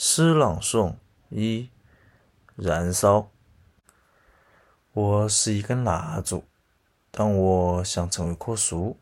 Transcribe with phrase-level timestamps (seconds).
[0.00, 0.94] 诗朗诵
[1.28, 1.70] 一，
[2.54, 3.32] 燃烧。
[4.92, 6.44] 我是一根蜡烛，
[7.10, 9.00] 但我想成为棵树。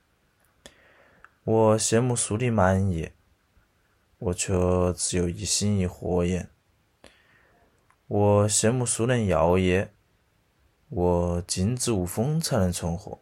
[1.45, 3.12] 我羡慕树的满叶，
[4.17, 4.54] 我却
[4.95, 6.49] 只有一心一火焰。
[8.06, 9.90] 我羡慕树能摇曳，
[10.88, 13.21] 我静止无风才能存活。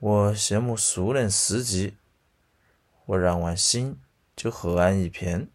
[0.00, 1.96] 我羡慕树能四季，
[3.06, 4.00] 我燃完心
[4.34, 5.52] 就黑暗一片。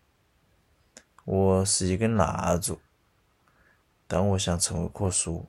[1.25, 2.81] 我是一根蜡烛，
[4.07, 5.47] 但我想成为棵树。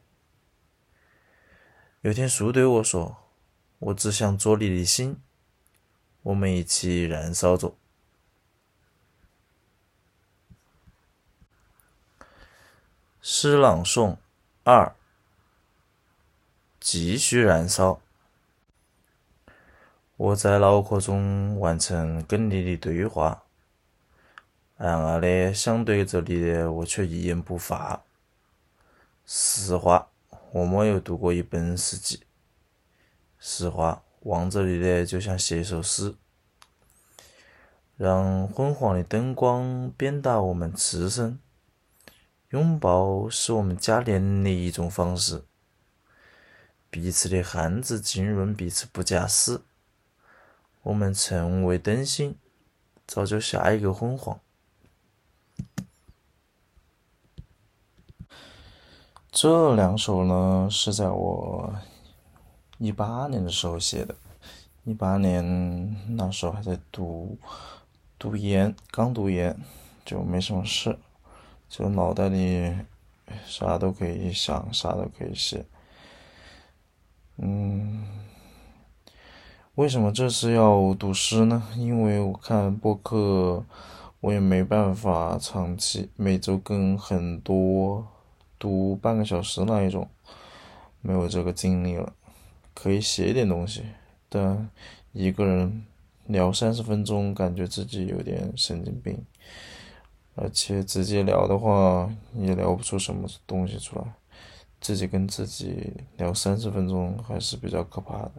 [2.02, 3.16] 有天树对我说
[3.80, 5.20] ：“我只想做你的心，
[6.22, 7.74] 我们一起燃烧着。”
[13.20, 14.18] 诗朗诵
[14.64, 14.94] 二，
[16.78, 18.00] 继续燃烧。
[20.16, 23.43] 我在脑壳中完成跟你的对话。
[24.76, 28.02] 暗暗的相对着你的，我却一言不发。
[29.24, 30.08] 实话，
[30.50, 32.24] 我没有读过一本诗集。
[33.38, 36.16] 实话，望着你的就像写一首诗。
[37.96, 41.38] 让昏黄的灯光鞭打我们刺身，
[42.48, 45.44] 拥抱是我们加年的一种方式。
[46.90, 49.62] 彼此的汗渍浸润彼此不假思。
[50.82, 52.36] 我们成为灯芯，
[53.06, 54.40] 造就下一个昏黄。
[59.34, 61.74] 这两首呢，是在我
[62.78, 64.14] 一八年的时候写的。
[64.84, 67.36] 一八年那时候还在读
[68.16, 69.58] 读研，刚读研，
[70.04, 70.96] 就没什么事，
[71.68, 72.72] 就脑袋里
[73.44, 75.66] 啥都可以想，啥都可以写。
[77.38, 78.06] 嗯，
[79.74, 81.60] 为什么这次要读诗呢？
[81.74, 83.64] 因为我看播客，
[84.20, 88.06] 我也没办法长期每周更很多。
[88.58, 90.08] 读半个小时那一种，
[91.00, 92.12] 没有这个精力了。
[92.74, 93.84] 可以写一点东西，
[94.28, 94.68] 但
[95.12, 95.84] 一个人
[96.26, 99.24] 聊三十分钟，感觉自己有点神经病。
[100.34, 104.04] 而且直接聊的话，也聊不出什么东西出来。
[104.80, 108.32] 自己跟自己聊三十分钟，还是比较可怕的。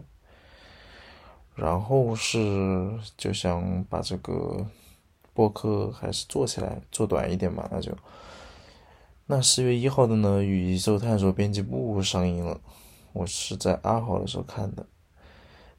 [1.55, 4.67] 然后是就想把这个
[5.33, 7.97] 播客还是做起来，做短一点嘛，那就。
[9.27, 12.61] 那十月一号的呢，《宇宙探索编辑部》上映了，
[13.11, 14.85] 我是在二号的时候看的。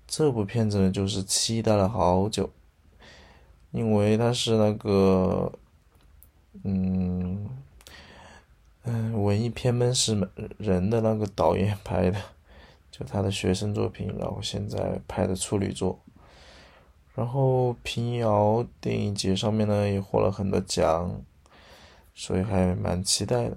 [0.04, 2.50] 这部片子呢，就是期待了好久，
[3.70, 5.52] 因为它是那个，
[6.64, 7.48] 嗯，
[8.82, 10.28] 嗯，文艺片门是
[10.58, 12.18] 人的那个导演拍的，
[12.90, 16.00] 就他的学生作品，然后现在拍的处女作。
[17.14, 21.22] 然后平遥电影节上面呢，也获了很多奖。
[22.16, 23.56] 所以还蛮期待的。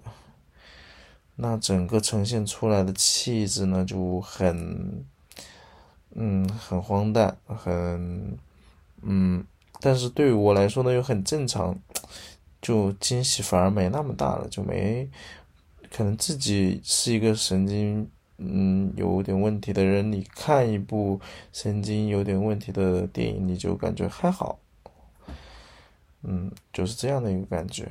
[1.37, 5.05] 那整个呈现出来的气质呢，就很，
[6.13, 8.37] 嗯，很荒诞，很，
[9.01, 9.45] 嗯，
[9.79, 11.79] 但是对于我来说呢，又很正常，
[12.61, 15.09] 就惊喜反而没那么大了，就没，
[15.89, 21.21] 可能自己是一个神经，嗯，有点问题的人，你看一部
[21.53, 24.59] 神经有点问题的电影，你就感觉还好，
[26.23, 27.89] 嗯，就是这样的一个感觉。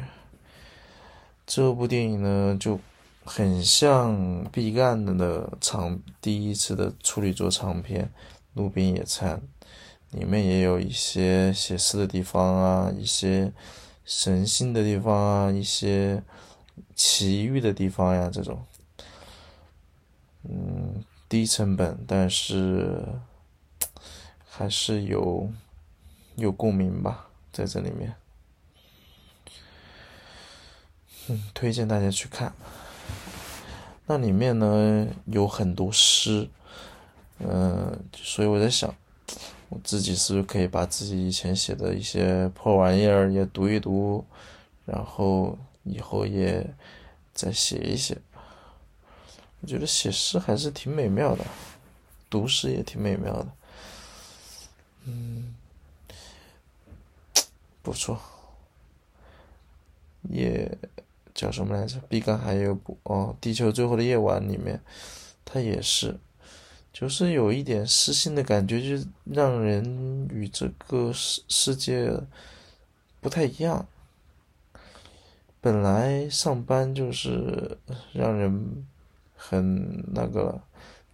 [1.51, 2.79] 这部电影呢，就
[3.25, 8.05] 很像毕赣的的长第一次的处女作长片
[8.53, 9.41] 《路边野餐》，
[10.19, 13.51] 里面也有一些写诗的地方啊，一些
[14.05, 16.23] 神性的地方啊，一些
[16.95, 18.63] 奇遇的地方呀，这种，
[20.43, 23.03] 嗯，低成本，但是
[24.47, 25.51] 还是有
[26.37, 28.15] 有共鸣吧，在这里面。
[31.55, 32.53] 推荐大家去看。
[34.07, 36.49] 那里面呢有很多诗，
[37.41, 38.95] 嗯，所以我在想，
[39.69, 44.25] 我自己是不是可以把自己以前写的一些破玩意儿也读一读，
[44.87, 46.67] 然后以后也
[47.35, 48.17] 再写一写。
[49.61, 51.45] 我觉得写诗还是挺美妙的，
[52.31, 53.49] 读诗也挺美妙的。
[55.05, 55.55] 嗯，
[57.83, 58.19] 不错，
[60.31, 60.79] 也。
[61.39, 62.01] 叫什么来着？
[62.09, 64.81] 毕赣还有部哦，《地球最后的夜晚》里面，
[65.45, 66.19] 他也是，
[66.93, 72.13] 就是有一点失心的感觉，就让人与这个世世界
[73.21, 73.87] 不太一样。
[75.61, 77.79] 本来上班就是
[78.13, 78.85] 让人
[79.37, 80.61] 很那个，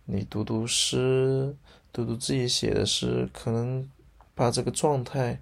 [0.06, 1.54] 你读读诗，
[1.92, 3.86] 读读自己写的诗，可能
[4.34, 5.38] 把这个状态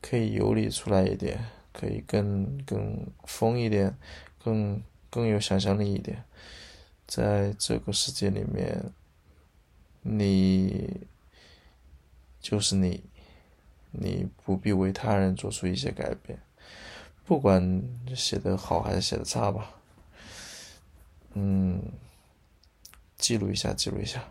[0.00, 1.61] 可以游离出来一点。
[1.72, 3.96] 可以更更疯一点，
[4.38, 6.24] 更更有想象力一点。
[7.06, 8.92] 在这个世界里面，
[10.02, 11.06] 你
[12.40, 13.02] 就是你，
[13.90, 16.38] 你不必为他人做出一些改变，
[17.24, 17.82] 不管
[18.14, 19.74] 写的好还是写的差吧。
[21.34, 21.82] 嗯，
[23.16, 24.22] 记录一下，记录一下。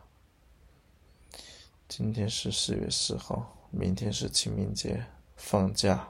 [1.87, 5.05] 今天是四月四号，明天是清明节，
[5.35, 6.07] 放假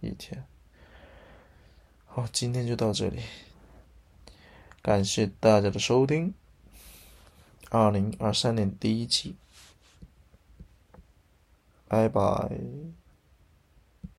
[0.00, 0.44] 一天。
[2.16, 3.18] 好，今天就到这里。
[4.80, 6.32] 感谢大家的收听，
[7.70, 9.34] 二零二三年第一期，
[11.88, 12.52] 拜拜。